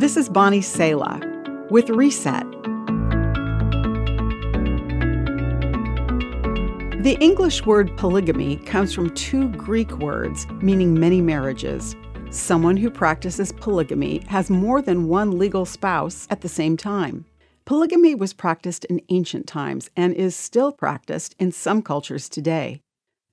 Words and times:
This 0.00 0.16
is 0.16 0.30
Bonnie 0.30 0.62
Sala 0.62 1.20
with 1.68 1.90
Reset. 1.90 2.50
The 7.02 7.18
English 7.20 7.66
word 7.66 7.94
polygamy 7.98 8.56
comes 8.64 8.94
from 8.94 9.10
two 9.10 9.50
Greek 9.50 9.92
words 9.98 10.46
meaning 10.62 10.98
many 10.98 11.20
marriages. 11.20 11.96
Someone 12.30 12.78
who 12.78 12.88
practices 12.88 13.52
polygamy 13.52 14.20
has 14.28 14.48
more 14.48 14.80
than 14.80 15.06
one 15.06 15.38
legal 15.38 15.66
spouse 15.66 16.26
at 16.30 16.40
the 16.40 16.48
same 16.48 16.78
time. 16.78 17.26
Polygamy 17.66 18.14
was 18.14 18.32
practiced 18.32 18.86
in 18.86 19.02
ancient 19.10 19.46
times 19.46 19.90
and 19.98 20.14
is 20.14 20.34
still 20.34 20.72
practiced 20.72 21.36
in 21.38 21.52
some 21.52 21.82
cultures 21.82 22.30
today. 22.30 22.80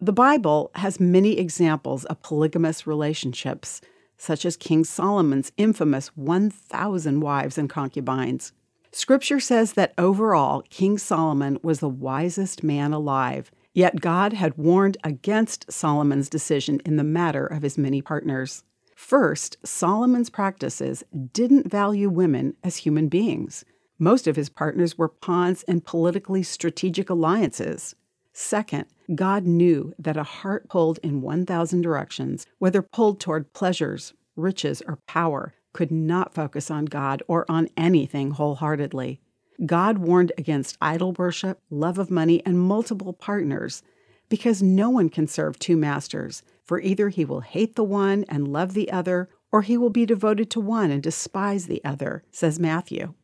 The 0.00 0.12
Bible 0.12 0.72
has 0.74 0.98
many 0.98 1.38
examples 1.38 2.04
of 2.06 2.22
polygamous 2.22 2.88
relationships, 2.88 3.80
such 4.18 4.44
as 4.44 4.56
King 4.56 4.84
Solomon's 4.84 5.52
infamous 5.56 6.08
1,000 6.16 7.20
wives 7.20 7.58
and 7.58 7.68
concubines. 7.68 8.52
Scripture 8.92 9.40
says 9.40 9.74
that 9.74 9.92
overall, 9.98 10.62
King 10.70 10.96
Solomon 10.96 11.58
was 11.62 11.80
the 11.80 11.88
wisest 11.88 12.62
man 12.62 12.92
alive, 12.92 13.50
yet 13.74 14.00
God 14.00 14.32
had 14.32 14.56
warned 14.56 14.96
against 15.04 15.70
Solomon's 15.70 16.30
decision 16.30 16.80
in 16.86 16.96
the 16.96 17.04
matter 17.04 17.46
of 17.46 17.62
his 17.62 17.76
many 17.76 18.00
partners. 18.00 18.64
First, 18.94 19.58
Solomon's 19.62 20.30
practices 20.30 21.04
didn't 21.32 21.70
value 21.70 22.08
women 22.08 22.56
as 22.64 22.78
human 22.78 23.08
beings. 23.08 23.66
Most 23.98 24.26
of 24.26 24.36
his 24.36 24.48
partners 24.48 24.96
were 24.96 25.08
pawns 25.08 25.62
in 25.64 25.82
politically 25.82 26.42
strategic 26.42 27.10
alliances. 27.10 27.94
Second, 28.38 28.84
God 29.14 29.46
knew 29.46 29.94
that 29.98 30.18
a 30.18 30.22
heart 30.22 30.68
pulled 30.68 30.98
in 31.02 31.22
1,000 31.22 31.80
directions, 31.80 32.44
whether 32.58 32.82
pulled 32.82 33.18
toward 33.18 33.54
pleasures, 33.54 34.12
riches, 34.36 34.82
or 34.86 34.98
power, 35.06 35.54
could 35.72 35.90
not 35.90 36.34
focus 36.34 36.70
on 36.70 36.84
God 36.84 37.22
or 37.28 37.46
on 37.50 37.70
anything 37.78 38.32
wholeheartedly. 38.32 39.22
God 39.64 39.96
warned 39.96 40.32
against 40.36 40.76
idol 40.82 41.14
worship, 41.14 41.62
love 41.70 41.98
of 41.98 42.10
money, 42.10 42.44
and 42.44 42.60
multiple 42.60 43.14
partners, 43.14 43.82
because 44.28 44.62
no 44.62 44.90
one 44.90 45.08
can 45.08 45.26
serve 45.26 45.58
two 45.58 45.78
masters, 45.78 46.42
for 46.62 46.78
either 46.78 47.08
he 47.08 47.24
will 47.24 47.40
hate 47.40 47.74
the 47.74 47.84
one 47.84 48.26
and 48.28 48.48
love 48.48 48.74
the 48.74 48.92
other, 48.92 49.30
or 49.50 49.62
he 49.62 49.78
will 49.78 49.88
be 49.88 50.04
devoted 50.04 50.50
to 50.50 50.60
one 50.60 50.90
and 50.90 51.02
despise 51.02 51.68
the 51.68 51.82
other, 51.86 52.22
says 52.30 52.60
Matthew. 52.60 53.14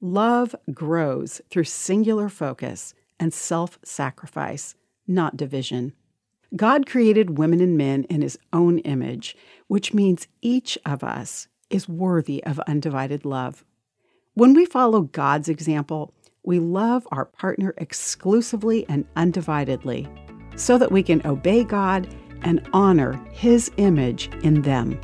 Love 0.00 0.56
grows 0.72 1.42
through 1.50 1.64
singular 1.64 2.30
focus 2.30 2.94
and 3.18 3.32
self 3.32 3.78
sacrifice, 3.84 4.74
not 5.06 5.36
division. 5.36 5.92
God 6.56 6.86
created 6.86 7.38
women 7.38 7.60
and 7.60 7.76
men 7.76 8.04
in 8.04 8.22
his 8.22 8.38
own 8.52 8.78
image, 8.80 9.36
which 9.66 9.92
means 9.92 10.28
each 10.40 10.78
of 10.86 11.02
us 11.02 11.48
is 11.68 11.88
worthy 11.88 12.42
of 12.44 12.60
undivided 12.60 13.24
love. 13.24 13.64
When 14.34 14.54
we 14.54 14.66
follow 14.66 15.02
God's 15.02 15.48
example, 15.48 16.14
we 16.44 16.58
love 16.58 17.08
our 17.10 17.24
partner 17.24 17.74
exclusively 17.78 18.86
and 18.88 19.06
undividedly 19.14 20.08
so 20.56 20.78
that 20.78 20.92
we 20.92 21.02
can 21.02 21.26
obey 21.26 21.64
God 21.64 22.06
and 22.42 22.66
honor 22.72 23.14
his 23.32 23.70
image 23.78 24.30
in 24.42 24.62
them. 24.62 25.00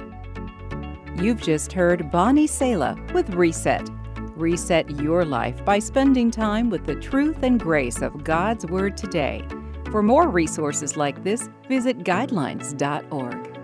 You've 1.20 1.42
just 1.42 1.72
heard 1.72 2.10
Bonnie 2.10 2.46
Sala 2.46 2.96
with 3.12 3.28
Reset. 3.30 3.88
Reset 4.40 4.88
your 4.98 5.26
life 5.26 5.62
by 5.66 5.78
spending 5.78 6.30
time 6.30 6.70
with 6.70 6.86
the 6.86 6.94
truth 6.94 7.42
and 7.42 7.60
grace 7.60 8.00
of 8.00 8.24
God's 8.24 8.64
Word 8.64 8.96
today. 8.96 9.46
For 9.90 10.02
more 10.02 10.30
resources 10.30 10.96
like 10.96 11.22
this, 11.24 11.50
visit 11.68 11.98
guidelines.org. 11.98 13.59